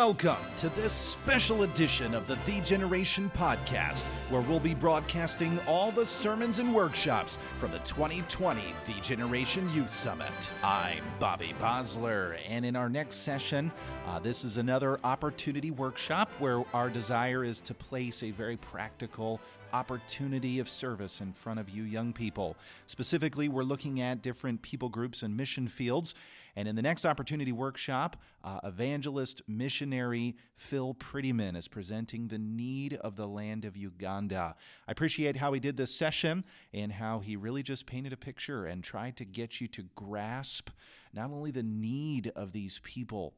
[0.00, 5.90] Welcome to this special edition of the The Generation Podcast, where we'll be broadcasting all
[5.90, 10.32] the sermons and workshops from the 2020 The Generation Youth Summit.
[10.64, 13.70] I'm Bobby Bosler, and in our next session,
[14.06, 19.38] uh, this is another opportunity workshop where our desire is to place a very practical
[19.74, 22.56] opportunity of service in front of you young people.
[22.86, 26.14] Specifically, we're looking at different people groups and mission fields.
[26.56, 32.94] And in the next opportunity workshop, uh, evangelist missionary Phil Prettyman is presenting the need
[32.94, 34.56] of the land of Uganda.
[34.88, 38.66] I appreciate how he did this session and how he really just painted a picture
[38.66, 40.70] and tried to get you to grasp
[41.12, 43.34] not only the need of these people,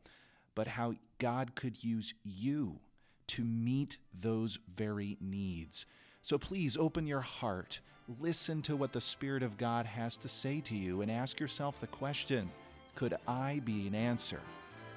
[0.54, 2.80] but how God could use you
[3.28, 5.86] to meet those very needs.
[6.22, 7.80] So please open your heart,
[8.20, 11.80] listen to what the Spirit of God has to say to you, and ask yourself
[11.80, 12.50] the question
[12.94, 14.40] Could I be an answer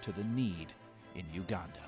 [0.02, 0.74] to the need
[1.16, 1.80] in Uganda?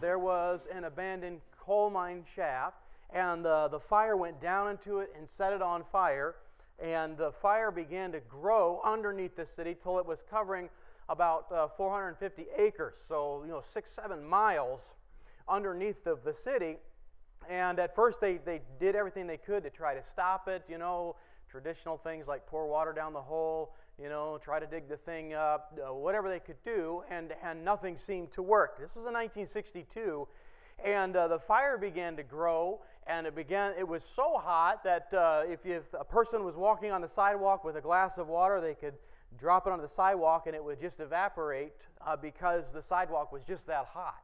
[0.00, 2.78] There was an abandoned coal mine shaft
[3.12, 6.34] and uh, the fire went down into it and set it on fire.
[6.78, 10.68] And the fire began to grow underneath the city till it was covering
[11.08, 14.94] about uh, 450 acres, so you know six, seven miles
[15.48, 16.76] underneath of the city.
[17.50, 20.62] And at first, they, they did everything they could to try to stop it.
[20.68, 21.16] You know,
[21.52, 25.34] traditional things like pour water down the hole, you know, try to dig the thing
[25.34, 28.78] up, uh, whatever they could do, and, and nothing seemed to work.
[28.78, 30.26] This was in 1962,
[30.84, 35.12] and uh, the fire began to grow and it began it was so hot that
[35.12, 38.28] uh, if, you, if a person was walking on the sidewalk with a glass of
[38.28, 38.94] water they could
[39.38, 43.44] drop it onto the sidewalk and it would just evaporate uh, because the sidewalk was
[43.44, 44.22] just that hot.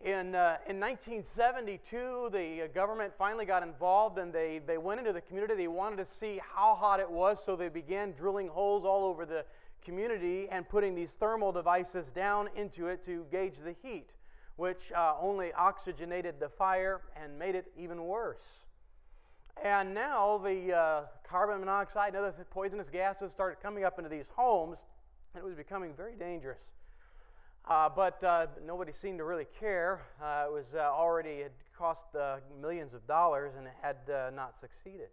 [0.00, 5.12] In, uh, in 1972 the uh, government finally got involved and they, they went into
[5.12, 5.54] the community.
[5.54, 9.24] They wanted to see how hot it was so they began drilling holes all over
[9.24, 9.44] the
[9.82, 14.10] community and putting these thermal devices down into it to gauge the heat
[14.56, 18.58] which uh, only oxygenated the fire and made it even worse.
[19.62, 24.28] And now the uh, carbon monoxide and other poisonous gases started coming up into these
[24.34, 24.78] homes,
[25.34, 26.62] and it was becoming very dangerous.
[27.66, 30.02] Uh, but uh, nobody seemed to really care.
[30.22, 32.04] Uh, it was uh, already had cost
[32.60, 33.96] millions of dollars and it had
[34.34, 35.08] not succeeded.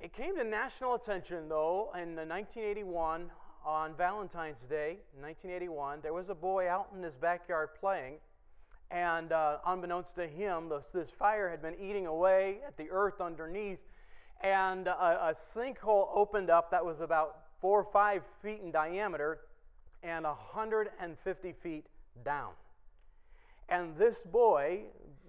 [0.00, 3.30] It came to national attention, though, in 1981
[3.64, 8.16] on Valentine's Day, 1981, there was a boy out in his backyard playing,
[8.90, 13.20] and uh, unbeknownst to him, this, this, fire had been eating away at the earth
[13.20, 13.80] underneath,
[14.42, 19.40] and a, a sinkhole opened up that was about four or five feet in diameter
[20.02, 21.86] and 150 feet
[22.24, 22.50] down.
[23.70, 24.82] And this boy,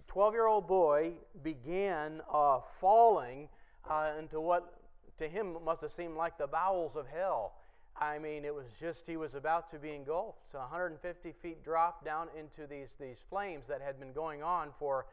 [0.08, 3.48] 12 year old boy, began uh, falling
[3.90, 4.74] uh, into what
[5.18, 7.54] to him must have seemed like the bowels of hell.
[7.98, 10.52] I mean, it was just he was about to be engulfed.
[10.52, 15.06] So 150 feet drop down into these, these flames that had been going on for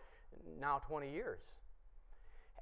[0.60, 1.38] now 20 years.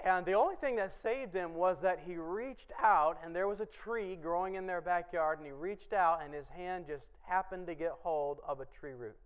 [0.04, 3.60] And the only thing that saved him was that he reached out, and there was
[3.60, 7.66] a tree growing in their backyard, and he reached out, and his hand just happened
[7.66, 9.16] to get hold of a tree root.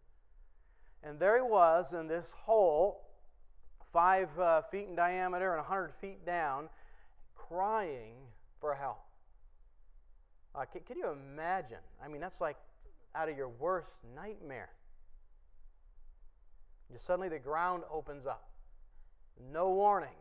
[1.04, 3.04] And there he was in this hole,
[3.92, 6.68] five uh, feet in diameter and 100 feet down,
[7.36, 8.14] crying
[8.60, 9.03] for help.
[10.54, 11.78] Uh, can, can you imagine?
[12.02, 12.56] I mean, that's like
[13.14, 14.70] out of your worst nightmare.
[16.92, 18.48] Just suddenly the ground opens up,
[19.52, 20.14] no warning,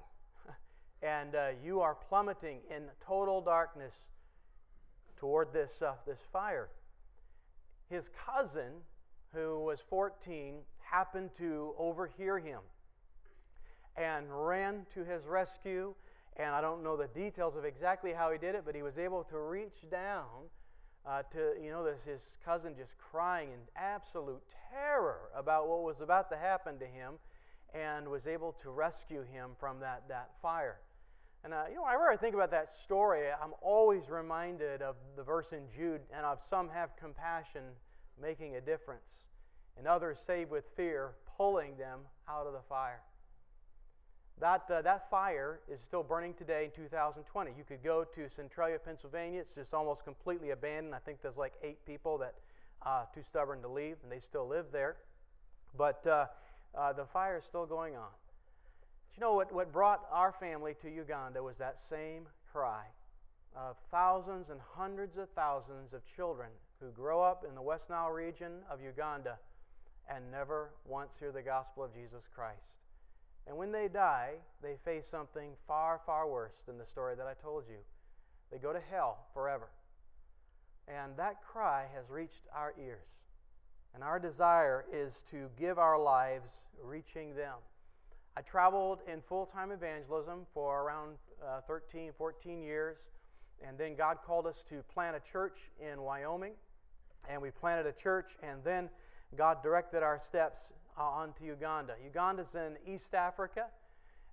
[1.04, 3.94] and uh, you are plummeting in total darkness
[5.18, 6.70] toward this, uh, this fire.
[7.90, 8.72] His cousin,
[9.34, 12.60] who was 14, happened to overhear him
[13.96, 15.94] and ran to his rescue
[16.38, 18.98] and I don't know the details of exactly how he did it, but he was
[18.98, 20.50] able to reach down
[21.06, 24.42] uh, to, you know, this, his cousin just crying in absolute
[24.72, 27.16] terror about what was about to happen to him
[27.74, 30.80] and was able to rescue him from that, that fire.
[31.44, 35.24] And, uh, you know, whenever I think about that story, I'm always reminded of the
[35.24, 37.64] verse in Jude, and of some have compassion,
[38.22, 39.26] making a difference,
[39.78, 43.02] and others save with fear, pulling them out of the fire.
[44.40, 47.52] That, uh, that fire is still burning today in 2020.
[47.58, 49.40] You could go to Centralia, Pennsylvania.
[49.40, 50.96] It's just almost completely abandoned.
[50.96, 52.34] I think there's like eight people that
[52.86, 54.98] uh, too stubborn to leave, and they still live there.
[55.78, 56.26] But uh,
[56.76, 58.10] uh, the fire is still going on.
[59.08, 62.86] But you know what, what brought our family to Uganda was that same cry
[63.56, 68.10] of thousands and hundreds of thousands of children who grow up in the West Nile
[68.10, 69.38] region of Uganda
[70.10, 72.74] and never once hear the gospel of Jesus Christ.
[73.48, 77.34] And when they die, they face something far, far worse than the story that I
[77.34, 77.78] told you.
[78.52, 79.70] They go to hell forever.
[80.88, 83.08] And that cry has reached our ears.
[83.94, 87.56] And our desire is to give our lives reaching them.
[88.36, 92.98] I traveled in full time evangelism for around uh, 13, 14 years.
[93.66, 96.54] And then God called us to plant a church in Wyoming.
[97.30, 98.32] And we planted a church.
[98.42, 98.90] And then
[99.38, 101.96] God directed our steps uh, onto Uganda.
[102.04, 103.66] Uganda's in East Africa.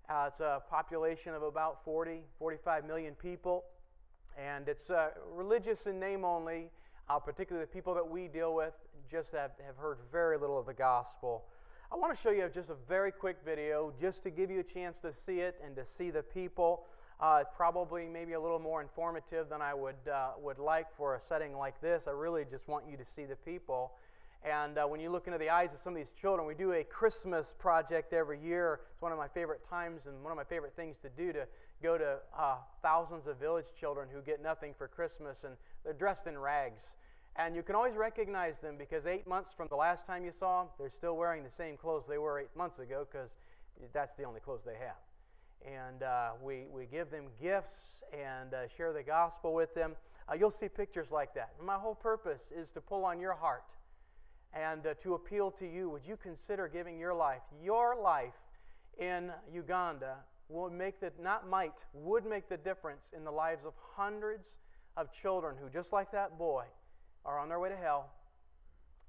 [0.08, 3.64] Uh, it's a population of about 40, 45 million people.
[4.38, 6.70] And it's uh, religious in name only,
[7.08, 8.74] uh, particularly the people that we deal with
[9.10, 11.44] just have, have heard very little of the gospel.
[11.92, 14.64] I want to show you just a very quick video just to give you a
[14.64, 16.84] chance to see it and to see the people.
[17.18, 21.20] Uh, probably maybe a little more informative than I would, uh, would like for a
[21.20, 22.08] setting like this.
[22.08, 23.92] I really just want you to see the people.
[24.42, 26.72] And uh, when you look into the eyes of some of these children, we do
[26.72, 28.81] a Christmas project every year.
[28.92, 31.46] It's one of my favorite times and one of my favorite things to do to
[31.82, 35.54] go to uh, thousands of village children who get nothing for Christmas and
[35.84, 36.84] they're dressed in rags.
[37.37, 40.62] And you can always recognize them because eight months from the last time you saw
[40.62, 43.34] them, they're still wearing the same clothes they were eight months ago because
[43.93, 44.96] that's the only clothes they have.
[45.66, 49.96] And uh, we, we give them gifts and uh, share the gospel with them.
[50.31, 51.50] Uh, you'll see pictures like that.
[51.62, 53.64] My whole purpose is to pull on your heart
[54.52, 55.91] and uh, to appeal to you.
[55.91, 58.35] Would you consider giving your life, your life
[58.99, 60.17] in Uganda,
[60.49, 64.49] will make the, not might, would make the difference in the lives of hundreds
[64.97, 66.64] of children who, just like that boy,
[67.25, 68.11] are on their way to hell.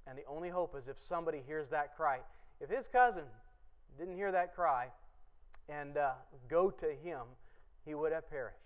[0.06, 2.18] And the only hope is if somebody hears that cry.
[2.60, 3.24] If his cousin
[3.98, 4.88] didn't hear that cry
[5.68, 6.12] and uh,
[6.48, 7.22] go to him,
[7.84, 8.58] he would have perished.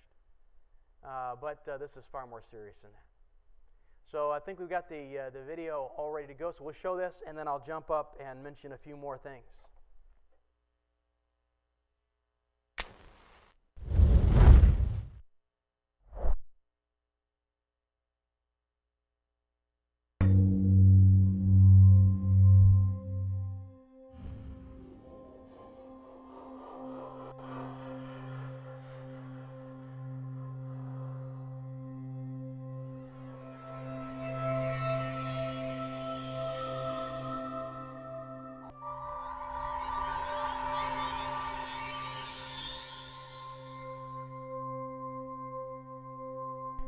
[1.04, 3.05] Uh, but uh, this is far more serious than that.
[4.10, 6.52] So I think we've got the, uh, the video all ready to go.
[6.52, 9.44] So we'll show this, and then I'll jump up and mention a few more things.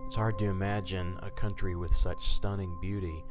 [0.08, 3.22] It's hard to imagine a country with such stunning beauty,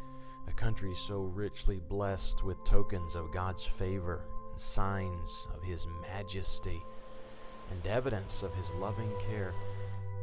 [0.48, 4.22] a country so richly blessed with tokens of God's favor
[4.52, 6.80] and signs of His majesty
[7.72, 9.56] and evidence of His loving care.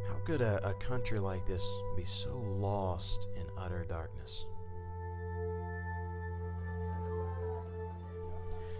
[0.06, 4.46] How could a, a country like this be so lost in utter darkness?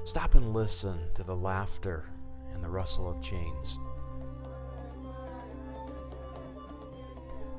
[0.05, 2.09] Stop and listen to the laughter
[2.53, 3.79] and the rustle of chains.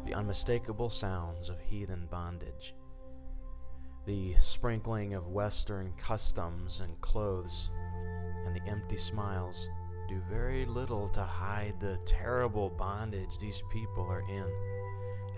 [0.05, 2.75] The unmistakable sounds of heathen bondage,
[4.05, 7.69] the sprinkling of Western customs and clothes,
[8.45, 9.67] and the empty smiles
[10.07, 14.45] do very little to hide the terrible bondage these people are in.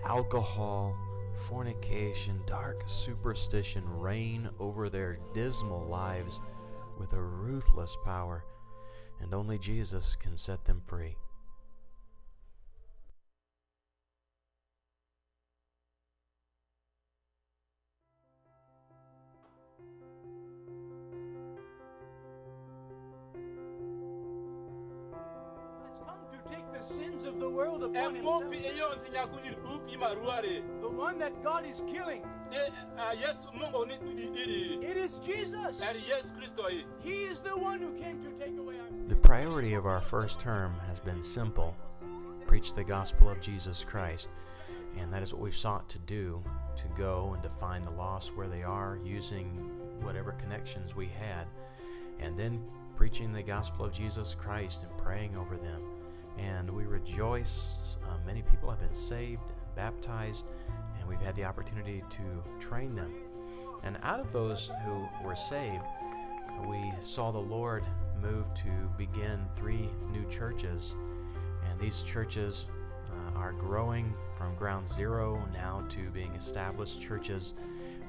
[0.04, 0.94] Alcohol,
[1.34, 6.40] fornication, dark superstition reign over their dismal lives
[6.98, 8.44] with a ruthless power,
[9.20, 11.16] and only Jesus can set them free.
[30.80, 32.24] The one that God is killing.
[34.82, 35.80] It is Jesus.
[37.00, 39.08] He is the one who came to take away our sins.
[39.08, 41.74] The priority of our first term has been simple
[42.46, 44.30] preach the gospel of Jesus Christ.
[44.98, 46.42] And that is what we've sought to do
[46.76, 49.46] to go and to find the lost where they are using
[50.00, 51.46] whatever connections we had.
[52.20, 52.62] And then
[52.96, 55.82] preaching the gospel of Jesus Christ and praying over them
[56.38, 57.98] and we rejoice.
[58.28, 60.44] Many people have been saved, and baptized,
[61.00, 63.10] and we've had the opportunity to train them.
[63.82, 65.82] And out of those who were saved,
[66.68, 67.84] we saw the Lord
[68.20, 70.94] move to begin three new churches.
[71.70, 72.68] And these churches
[73.10, 77.54] uh, are growing from ground zero now to being established churches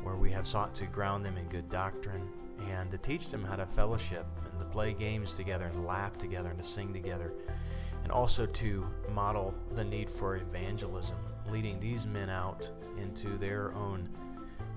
[0.03, 2.27] where we have sought to ground them in good doctrine
[2.69, 6.17] and to teach them how to fellowship and to play games together and to laugh
[6.17, 7.31] together and to sing together
[8.09, 14.09] and also to model the need for evangelism, leading these men out into their own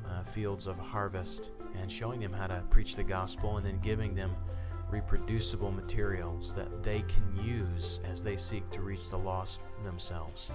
[0.07, 4.15] uh, fields of harvest and showing them how to preach the gospel and then giving
[4.15, 4.37] them
[4.91, 10.51] reproducible materials that they can use as they seek to reach the lost themselves.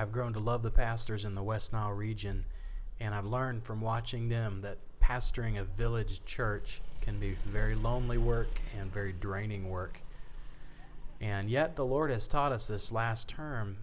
[0.00, 2.46] I've grown to love the pastors in the West Nile region,
[3.00, 8.16] and I've learned from watching them that pastoring a village church can be very lonely
[8.16, 10.00] work and very draining work.
[11.20, 13.76] And yet, the Lord has taught us this last term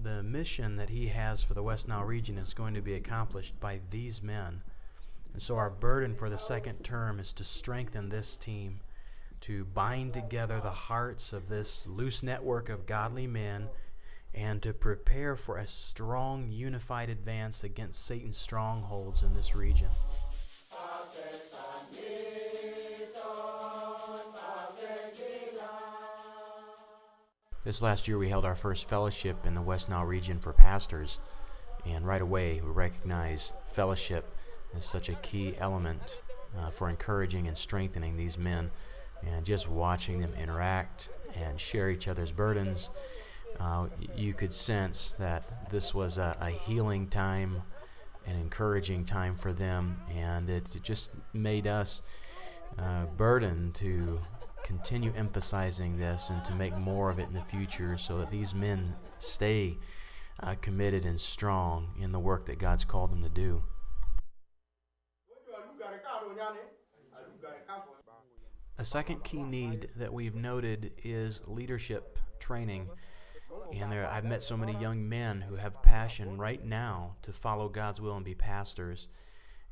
[0.00, 3.58] the mission that He has for the West Nile region is going to be accomplished
[3.58, 4.62] by these men.
[5.32, 8.78] And so, our burden for the second term is to strengthen this team,
[9.40, 13.68] to bind together the hearts of this loose network of godly men,
[14.36, 19.88] and to prepare for a strong, unified advance against Satan's strongholds in this region.
[27.64, 31.18] This last year, we held our first fellowship in the West Nile region for pastors,
[31.84, 34.36] and right away, we recognized fellowship
[34.76, 36.20] as such a key element
[36.56, 38.70] uh, for encouraging and strengthening these men,
[39.26, 42.90] and just watching them interact and share each other's burdens.
[43.58, 47.62] Uh, you could sense that this was a, a healing time,
[48.26, 52.02] an encouraging time for them, and it just made us
[52.78, 54.20] uh, burdened to
[54.64, 58.52] continue emphasizing this and to make more of it in the future so that these
[58.54, 59.78] men stay
[60.42, 63.62] uh, committed and strong in the work that God's called them to do.
[68.78, 72.88] A second key need that we've noted is leadership training.
[73.72, 77.68] And there, I've met so many young men who have passion right now to follow
[77.68, 79.08] God's will and be pastors.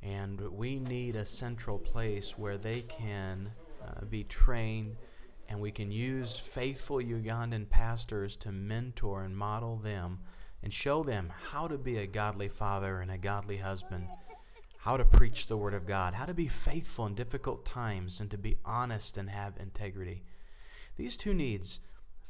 [0.03, 4.97] And we need a central place where they can uh, be trained,
[5.49, 10.21] and we can use faithful Ugandan pastors to mentor and model them
[10.63, 14.09] and show them how to be a godly father and a godly husband,
[14.79, 18.31] how to preach the Word of God, how to be faithful in difficult times, and
[18.31, 20.23] to be honest and have integrity.
[20.97, 21.81] These two needs,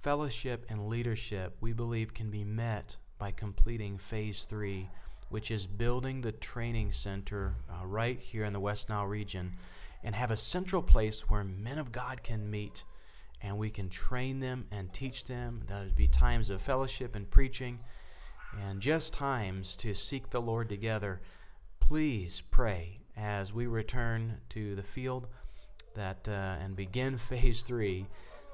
[0.05, 4.91] fellowship and leadership, we believe can be met by completing phase three,
[5.31, 9.55] which is building the training center uh, right here in the West Nile region
[10.03, 12.85] and have a central place where men of God can meet
[13.41, 15.63] and we can train them and teach them.
[15.67, 17.81] There would be times of fellowship and preaching
[18.63, 21.23] and just times to seek the Lord together.
[21.81, 25.29] Please pray as we return to the field
[25.95, 28.07] that uh, and begin phase three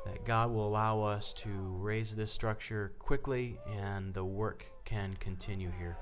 [0.04, 5.70] that God will allow us to raise this structure quickly and the work can continue
[5.78, 5.96] here.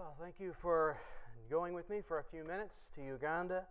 [0.00, 0.96] Well, thank you for
[1.50, 3.64] going with me for a few minutes to Uganda.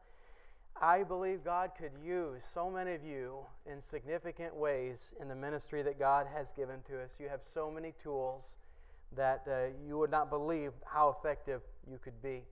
[0.80, 5.82] I believe God could use so many of you in significant ways in the ministry
[5.82, 7.10] that God has given to us.
[7.20, 8.44] You have so many tools
[9.16, 12.44] that uh, you would not believe how effective you could be.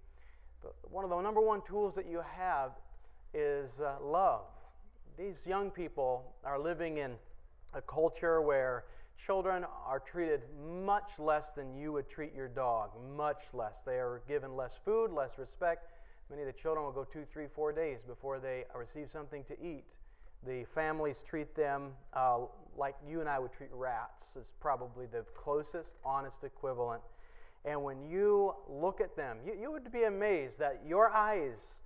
[0.63, 2.71] But one of the number one tools that you have
[3.31, 4.45] is uh, love.
[5.19, 7.11] These young people are living in
[7.75, 8.85] a culture where
[9.17, 13.79] Children are treated much less than you would treat your dog, much less.
[13.79, 15.89] They are given less food, less respect.
[16.29, 19.53] Many of the children will go two, three, four days before they receive something to
[19.61, 19.85] eat.
[20.45, 22.39] The families treat them uh,
[22.77, 27.01] like you and I would treat rats, is probably the closest, honest equivalent.
[27.65, 31.81] And when you look at them, you, you would be amazed that your eyes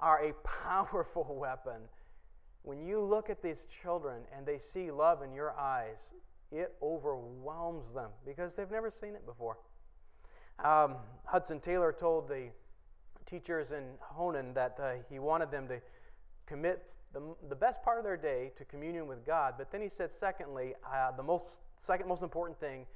[0.00, 1.82] are a powerful weapon.
[2.64, 5.96] When you look at these children and they see love in your eyes,
[6.52, 9.58] it overwhelms them because they've never seen it before.
[10.62, 12.50] Um, Hudson Taylor told the
[13.26, 15.80] teachers in Honan that uh, he wanted them to
[16.46, 19.54] commit the, the best part of their day to communion with God.
[19.56, 22.86] But then he said, secondly, uh, the most, second most important thing,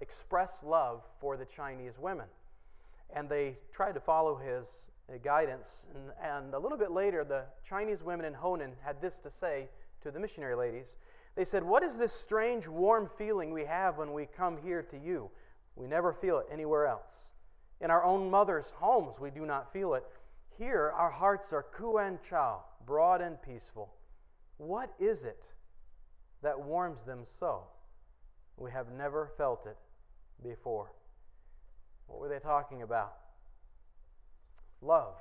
[0.00, 2.26] express love for the Chinese women.
[3.14, 5.86] And they tried to follow his uh, guidance.
[5.94, 9.68] And, and a little bit later, the Chinese women in Honan had this to say
[10.02, 10.96] to the missionary ladies.
[11.36, 14.98] They said, What is this strange, warm feeling we have when we come here to
[14.98, 15.30] you?
[15.76, 17.32] We never feel it anywhere else.
[17.80, 20.04] In our own mother's homes, we do not feel it.
[20.56, 23.92] Here, our hearts are kuan chao, broad and peaceful.
[24.56, 25.52] What is it
[26.42, 27.64] that warms them so?
[28.56, 29.76] We have never felt it
[30.42, 30.92] before.
[32.06, 33.12] What were they talking about?
[34.80, 35.16] Love.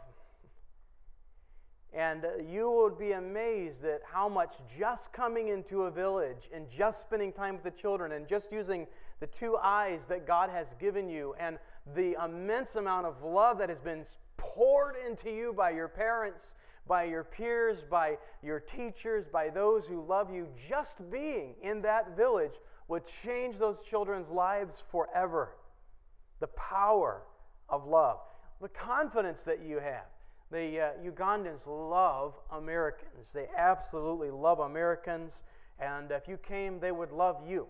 [1.96, 7.02] And you would be amazed at how much just coming into a village and just
[7.02, 8.86] spending time with the children and just using
[9.22, 11.58] the two eyes that God has given you and
[11.96, 14.04] the immense amount of love that has been
[14.36, 20.04] poured into you by your parents, by your peers, by your teachers, by those who
[20.06, 22.56] love you, just being in that village
[22.90, 25.56] would change those children's lives forever.
[26.42, 27.22] The power
[27.70, 28.20] of love,
[28.62, 30.08] the confidence that you have.
[30.52, 33.34] The uh, Ugandans love Americans.
[33.34, 35.44] They absolutely love Americans.
[35.80, 37.68] And if you came, they would love you.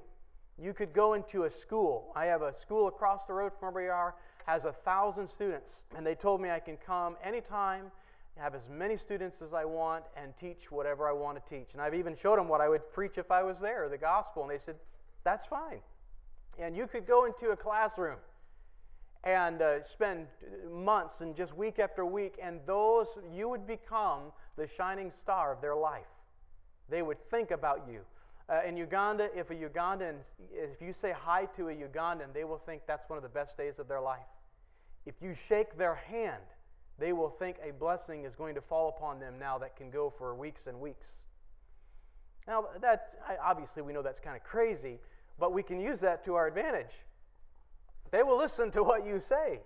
[0.62, 2.12] You could go into a school.
[2.16, 4.16] I have a school across the road from where we are,
[4.46, 5.84] has a thousand students.
[5.96, 7.92] And they told me I can come anytime,
[8.38, 11.74] have as many students as I want, and teach whatever I want to teach.
[11.74, 14.44] And I've even showed them what I would preach if I was there, the gospel.
[14.44, 14.76] And they said,
[15.24, 15.80] that's fine.
[16.60, 18.18] And you could go into a classroom
[19.26, 20.28] and uh, spend
[20.72, 25.62] months and just week after week, and those, you would become the shining star of
[25.62, 26.06] their life.
[26.90, 28.02] They would think about you.
[28.48, 30.18] Uh, in Uganda, if a Ugandan,
[30.54, 33.58] if you say hi to a Ugandan, they will think that's one of the best
[33.58, 34.28] days of their life.
[35.08, 36.44] If you shake their hand,
[37.00, 40.12] they will think a blessing is going to fall upon them now that can go
[40.12, 41.16] for weeks and weeks.
[42.48, 45.00] Now, that obviously we know that's kind of crazy,
[45.40, 46.94] but we can use that to our advantage.
[48.16, 49.60] They will listen to what you say.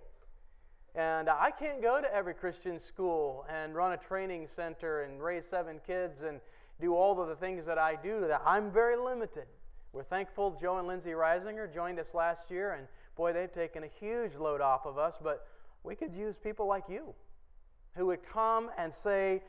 [0.96, 5.46] And I can't go to every Christian school and run a training center and raise
[5.46, 6.40] seven kids and
[6.80, 8.26] do all of the things that I do.
[8.26, 9.44] That I'm very limited.
[9.92, 13.86] We're thankful Joe and Lindsay Reisinger joined us last year, and boy, they've taken a
[13.86, 15.14] huge load off of us.
[15.22, 15.46] But
[15.84, 17.14] we could use people like you
[17.94, 19.44] who would come and say,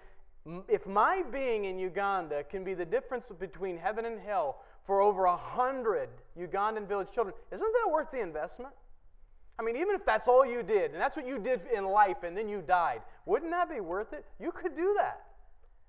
[0.68, 5.26] if my being in Uganda can be the difference between heaven and hell for over
[5.26, 6.10] a hundred
[6.40, 8.76] Ugandan village children, isn't that worth the investment?
[9.62, 12.24] I mean, even if that's all you did, and that's what you did in life,
[12.24, 14.26] and then you died, wouldn't that be worth it?
[14.40, 15.22] You could do that.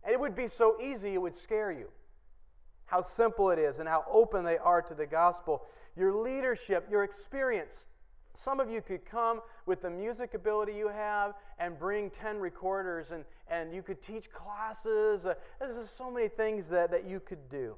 [0.05, 1.89] And it would be so easy, it would scare you.
[2.85, 5.63] How simple it is, and how open they are to the gospel.
[5.97, 7.89] Your leadership, your experience.
[8.35, 13.11] Some of you could come with the music ability you have and bring 10 recorders,
[13.11, 15.25] and, and you could teach classes.
[15.25, 17.77] Uh, there's so many things that, that you could do.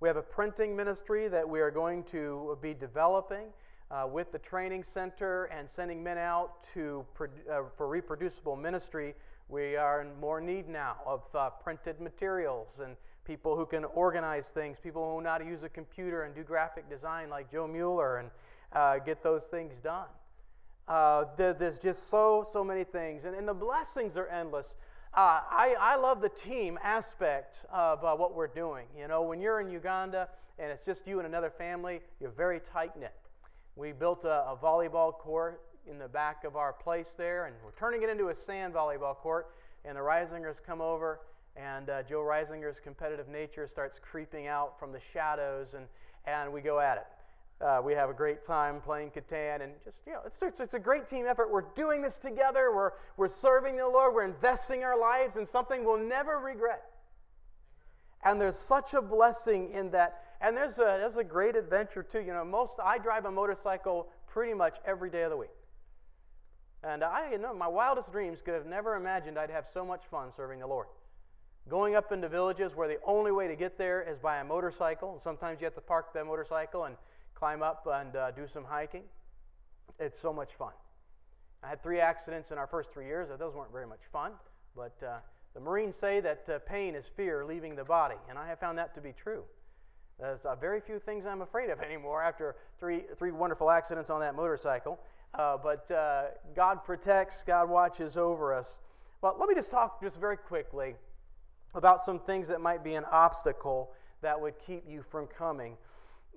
[0.00, 3.46] We have a printing ministry that we are going to be developing
[3.92, 9.14] uh, with the training center and sending men out to, uh, for reproducible ministry.
[9.48, 14.48] We are in more need now of uh, printed materials and people who can organize
[14.48, 17.66] things, people who know how to use a computer and do graphic design like Joe
[17.66, 18.30] Mueller and
[18.72, 20.08] uh, get those things done.
[20.88, 24.74] Uh, there, there's just so, so many things, and, and the blessings are endless.
[25.14, 28.86] Uh, I, I love the team aspect of what we're doing.
[28.98, 30.28] You know, when you're in Uganda
[30.58, 33.12] and it's just you and another family, you're very tight knit.
[33.74, 37.72] We built a, a, volleyball court in the back of our place there, and we're
[37.72, 39.50] turning it into a sand volleyball court.
[39.84, 41.20] And the Reisingers come over,
[41.56, 45.86] and uh, Joe Reisinger's competitive nature starts creeping out from the shadows, and,
[46.26, 47.64] and we go at it.
[47.64, 50.74] Uh, we have a great time playing Catan, and just, you know, it's, it's, it's,
[50.74, 51.50] a great team effort.
[51.50, 52.74] We're doing this together.
[52.74, 54.14] We're, we're serving the Lord.
[54.14, 56.82] We're investing our lives in something we'll never regret.
[58.22, 60.22] And there's such a blessing in that.
[60.42, 62.20] And there's a, there's a great adventure, too.
[62.20, 65.50] You know, most, I drive a motorcycle pretty much every day of the week.
[66.82, 70.02] And I, you know, my wildest dreams could have never imagined I'd have so much
[70.10, 70.88] fun serving the Lord.
[71.68, 75.12] Going up into villages where the only way to get there is by a motorcycle.
[75.12, 76.96] And sometimes you have to park the motorcycle and
[77.34, 79.04] climb up and uh, do some hiking.
[80.00, 80.72] It's so much fun.
[81.62, 83.28] I had three accidents in our first three years.
[83.38, 84.32] Those weren't very much fun,
[84.74, 85.18] but uh,
[85.54, 88.78] The Marines say that uh, pain is fear leaving the body, and I have found
[88.78, 89.44] that to be true.
[90.22, 94.20] There's uh, very few things I'm afraid of anymore after three, three wonderful accidents on
[94.20, 95.00] that motorcycle.
[95.34, 98.78] Uh, but uh, God protects, God watches over us.
[99.20, 100.94] Well, let me just talk just very quickly
[101.74, 105.76] about some things that might be an obstacle that would keep you from coming.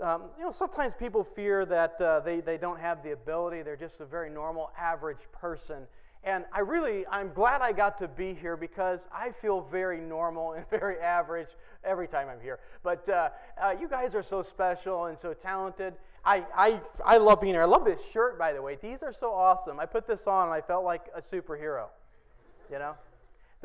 [0.02, 3.76] Um, you know, sometimes people fear that uh, they, they don't have the ability, they're
[3.76, 5.88] just a very normal, average person.
[6.26, 10.54] And I really, I'm glad I got to be here because I feel very normal
[10.54, 11.50] and very average
[11.84, 12.60] every time I'm here.
[12.82, 13.30] But uh,
[13.62, 15.94] uh, you guys are so special and so talented.
[16.26, 17.62] I, I, I love being here.
[17.62, 18.76] I love this shirt, by the way.
[18.82, 19.80] These are so awesome.
[19.80, 21.86] I put this on and I felt like a superhero,
[22.72, 22.96] you know?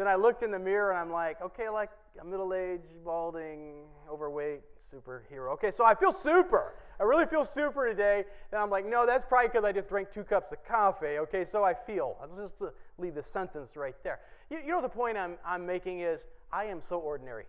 [0.01, 3.83] Then I looked in the mirror and I'm like, okay, like a middle aged, balding,
[4.11, 5.53] overweight superhero.
[5.53, 6.73] Okay, so I feel super.
[6.99, 8.25] I really feel super today.
[8.51, 11.19] And I'm like, no, that's probably because I just drank two cups of coffee.
[11.19, 12.17] Okay, so I feel.
[12.19, 14.21] Let's just uh, leave the sentence right there.
[14.49, 17.45] You, you know, the point I'm, I'm making is I am so ordinary.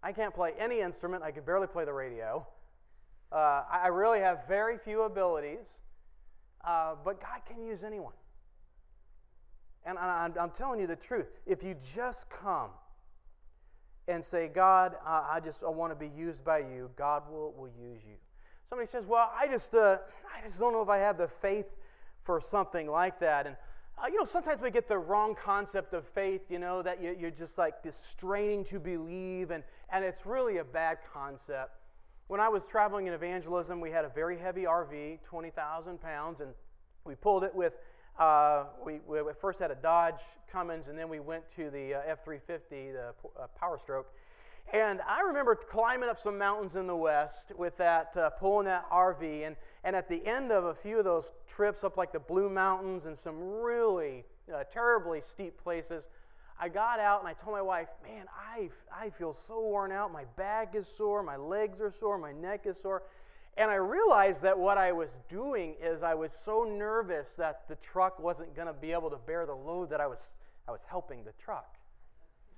[0.00, 2.46] I can't play any instrument, I can barely play the radio.
[3.32, 5.66] Uh, I really have very few abilities,
[6.64, 8.12] uh, but God can use anyone.
[9.86, 11.26] And I'm, telling you the truth.
[11.46, 12.70] If you just come
[14.08, 17.68] and say, God, I just I want to be used by you, God will, will
[17.68, 18.14] use you.
[18.68, 19.98] Somebody says, Well, I just, uh,
[20.34, 21.66] I just don't know if I have the faith
[22.22, 23.46] for something like that.
[23.46, 23.56] And,
[24.02, 27.14] uh, you know, sometimes we get the wrong concept of faith, you know, that you,
[27.18, 31.78] you're just like this straining to believe, and, and it's really a bad concept.
[32.26, 36.50] When I was traveling in evangelism, we had a very heavy RV, 20,000 pounds, and
[37.04, 37.74] we pulled it with
[38.18, 42.00] uh, we, we, first had a Dodge Cummins, and then we went to the uh,
[42.06, 44.06] F 350, the uh, Power Stroke.
[44.72, 48.88] And I remember climbing up some mountains in the west with that, uh, pulling that
[48.90, 49.46] RV.
[49.46, 52.48] And, and at the end of a few of those trips up like the Blue
[52.48, 56.04] Mountains and some really uh, terribly steep places,
[56.58, 60.12] I got out and I told my wife, Man, I, I feel so worn out.
[60.12, 63.02] My back is sore, my legs are sore, my neck is sore.
[63.56, 67.76] And I realized that what I was doing is I was so nervous that the
[67.76, 70.28] truck wasn't going to be able to bear the load that I was,
[70.66, 71.76] I was helping the truck.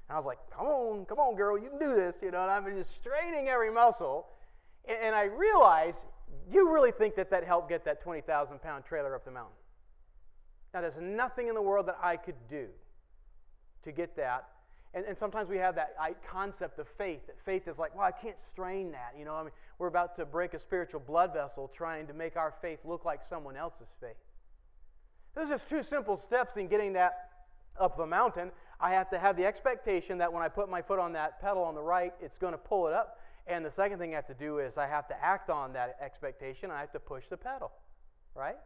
[0.09, 2.40] And I was like, come on, come on, girl, you can do this, you know,
[2.42, 4.26] and I'm just straining every muscle.
[4.87, 6.06] And, and I realized,
[6.50, 9.56] you really think that that helped get that 20,000 pound trailer up the mountain?
[10.72, 12.68] Now, there's nothing in the world that I could do
[13.82, 14.48] to get that
[14.96, 15.94] and, and sometimes we have that
[16.26, 19.14] concept of faith, that faith is like, well, I can't strain that.
[19.16, 22.37] You know, I mean, we're about to break a spiritual blood vessel trying to make
[22.37, 24.16] our faith look like someone else's faith.
[25.35, 27.28] There's just two simple steps in getting that
[27.78, 28.50] up the mountain.
[28.80, 31.62] I have to have the expectation that when I put my foot on that pedal
[31.62, 33.20] on the right, it's going to pull it up.
[33.46, 35.98] And the second thing I have to do is I have to act on that
[36.00, 36.70] expectation.
[36.70, 37.70] I have to push the pedal,
[38.35, 38.56] right?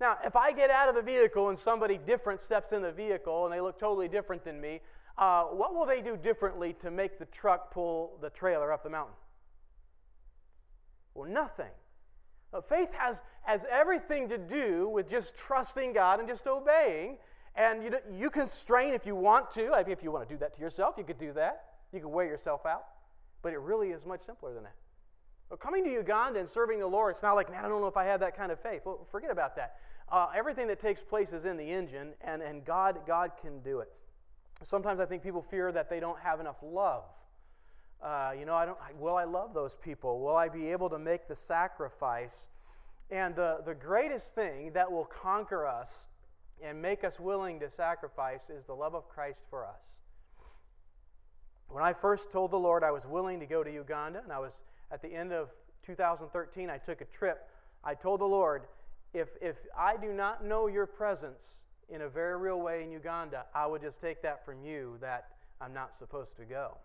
[0.00, 3.44] Now, if I get out of the vehicle and somebody different steps in the vehicle
[3.44, 4.80] and they look totally different than me,
[5.18, 8.90] uh, what will they do differently to make the truck pull the trailer up the
[8.90, 9.14] mountain?
[11.14, 11.70] Well, nothing.
[12.52, 17.18] Uh, faith has, has everything to do with just trusting God and just obeying.
[17.54, 19.72] And you, you can strain if you want to.
[19.88, 21.64] If you want to do that to yourself, you could do that.
[21.92, 22.84] You could wear yourself out.
[23.42, 24.74] But it really is much simpler than that.
[25.50, 27.86] Well, coming to Uganda and serving the Lord, it's not like, man, I don't know
[27.86, 28.82] if I have that kind of faith.
[28.86, 29.76] Well, forget about that.
[30.10, 33.80] Uh, everything that takes place is in the engine, and, and God, God can do
[33.80, 33.92] it.
[34.64, 37.04] Sometimes I think people fear that they don't have enough love.
[38.02, 40.20] Uh, you know, I don't, will I love those people?
[40.20, 42.48] Will I be able to make the sacrifice?
[43.10, 45.90] And the, the greatest thing that will conquer us
[46.62, 49.80] and make us willing to sacrifice is the love of Christ for us.
[51.68, 54.38] When I first told the Lord I was willing to go to Uganda, and I
[54.38, 54.52] was
[54.90, 55.48] at the end of
[55.86, 57.48] 2013, I took a trip.
[57.82, 58.64] I told the Lord,
[59.14, 61.60] if, if I do not know your presence,
[61.92, 65.26] in a very real way in Uganda, I would just take that from you that
[65.60, 66.78] I'm not supposed to go.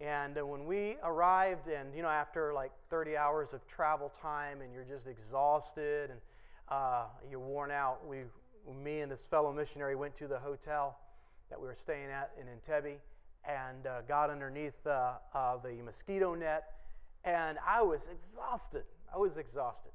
[0.00, 4.60] And uh, when we arrived, and you know, after like 30 hours of travel time,
[4.60, 6.20] and you're just exhausted and
[6.68, 8.18] uh, you're worn out, we,
[8.72, 10.98] me and this fellow missionary went to the hotel
[11.50, 12.96] that we were staying at in Entebbe
[13.44, 15.14] and uh, got underneath uh,
[15.62, 16.74] the mosquito net,
[17.24, 18.84] and I was exhausted.
[19.12, 19.92] I was exhausted.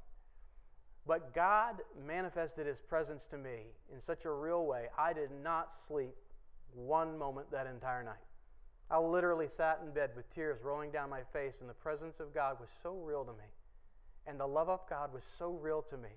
[1.06, 4.86] But God manifested his presence to me in such a real way.
[4.96, 6.14] I did not sleep
[6.74, 8.14] one moment that entire night.
[8.90, 12.34] I literally sat in bed with tears rolling down my face, and the presence of
[12.34, 13.48] God was so real to me.
[14.26, 16.10] And the love of God was so real to me.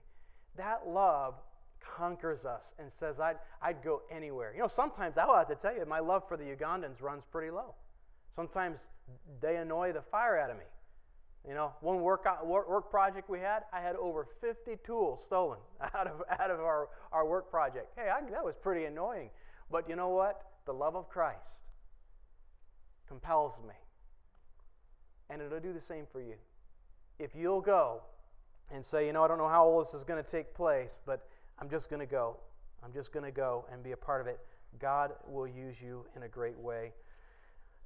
[0.56, 1.36] That love
[1.80, 4.54] conquers us and says, I'd, I'd go anywhere.
[4.54, 7.52] You know, sometimes I'll have to tell you, my love for the Ugandans runs pretty
[7.52, 7.74] low.
[8.36, 8.80] Sometimes
[9.41, 10.63] they annoy the fire out of me.
[11.47, 16.08] You know, one work, work project we had, I had over 50 tools stolen out
[16.08, 17.93] of, out of our, our work project.
[17.95, 19.29] Hey, I, that was pretty annoying.
[19.69, 20.41] But you know what?
[20.65, 21.39] the love of Christ
[23.08, 23.75] compels me.
[25.29, 26.36] And it'll do the same for you.
[27.17, 28.01] If you'll go
[28.71, 30.97] and say, you know, I don't know how all this is going to take place,
[31.05, 31.27] but
[31.60, 32.38] I'm just going to go.
[32.84, 34.39] I'm just going to go and be a part of it.
[34.79, 36.93] God will use you in a great way.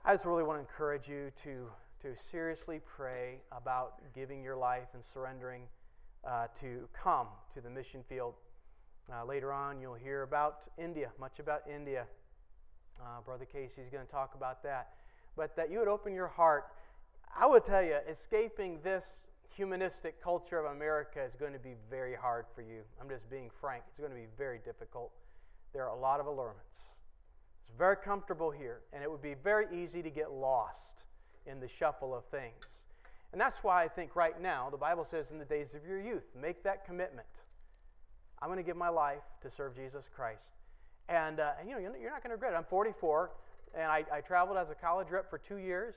[0.03, 1.67] I just really want to encourage you to,
[2.01, 5.63] to seriously pray about giving your life and surrendering
[6.25, 8.35] uh, to come to the mission field.
[9.11, 12.05] Uh, later on, you'll hear about India, much about India.
[13.01, 14.89] Uh, Brother Casey is going to talk about that.
[15.35, 16.67] But that you would open your heart.
[17.37, 19.05] I would tell you, escaping this
[19.53, 22.81] humanistic culture of America is going to be very hard for you.
[23.01, 23.83] I'm just being frank.
[23.89, 25.11] It's going to be very difficult.
[25.73, 26.79] There are a lot of allurements.
[27.67, 31.03] It's very comfortable here, and it would be very easy to get lost
[31.45, 32.65] in the shuffle of things.
[33.31, 35.99] And that's why I think right now, the Bible says in the days of your
[35.99, 37.27] youth, make that commitment.
[38.41, 40.55] I'm going to give my life to serve Jesus Christ.
[41.07, 42.55] And, uh, and you know, you're not going to regret it.
[42.55, 43.31] I'm 44,
[43.75, 45.95] and I, I traveled as a college rep for two years.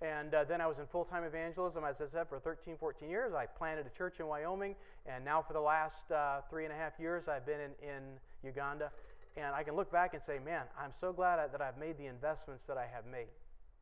[0.00, 3.08] And uh, then I was in full time evangelism, as I said, for 13, 14
[3.08, 3.32] years.
[3.34, 4.74] I planted a church in Wyoming.
[5.06, 8.02] And now, for the last uh, three and a half years, I've been in, in
[8.42, 8.90] Uganda.
[9.36, 11.98] And I can look back and say, man, I'm so glad I, that I've made
[11.98, 13.28] the investments that I have made.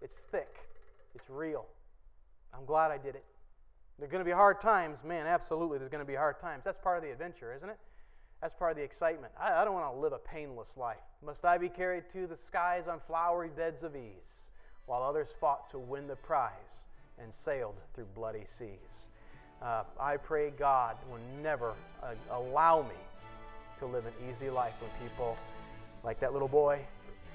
[0.03, 0.69] It's thick,
[1.14, 1.66] it's real.
[2.55, 3.25] I'm glad I did it.
[3.99, 4.99] There are going to be hard times.
[5.05, 6.62] Man, absolutely, there's going to be hard times.
[6.64, 7.79] That's part of the adventure, isn't it?
[8.40, 9.33] That's part of the excitement.
[9.38, 10.96] I, I don't want to live a painless life.
[11.25, 14.46] Must I be carried to the skies on flowery beds of ease,
[14.87, 16.87] while others fought to win the prize
[17.23, 19.09] and sailed through bloody seas?
[19.61, 22.96] Uh, I pray God will never uh, allow me
[23.81, 25.37] to live an easy life when people,
[26.03, 26.81] like that little boy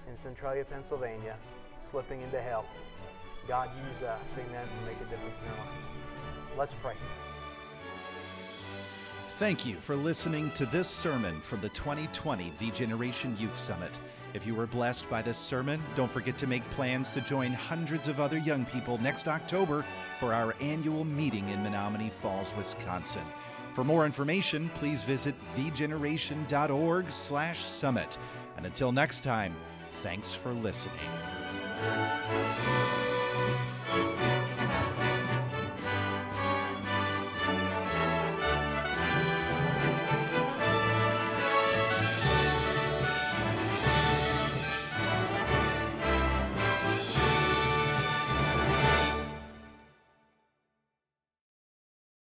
[0.10, 1.36] in Centralia, Pennsylvania,
[1.92, 2.66] slipping into hell.
[3.48, 5.72] God use us, amen, to make a difference in their lives.
[6.58, 6.94] Let's pray.
[9.38, 14.00] Thank you for listening to this sermon from the 2020 The Generation Youth Summit.
[14.34, 18.08] If you were blessed by this sermon, don't forget to make plans to join hundreds
[18.08, 19.84] of other young people next October
[20.20, 23.22] for our annual meeting in Menomonee Falls, Wisconsin.
[23.74, 28.18] For more information, please visit thegeneration.org/summit.
[28.58, 29.54] And until next time,
[30.02, 30.96] thanks for listening.
[33.36, 33.75] Thank you.